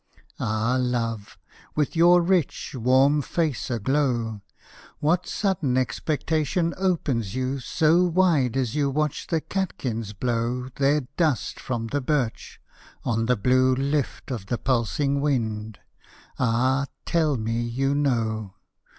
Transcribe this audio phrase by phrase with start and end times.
[0.39, 1.37] Ah love,
[1.75, 4.41] with your rich, warm face aglow,
[4.97, 11.59] What sudden expectation opens you So wide as you watch the catkins blow Their dust
[11.59, 12.59] from the birch
[13.05, 15.77] on the blue Lift of the pulsing wind
[16.39, 18.55] ah, tell me you know!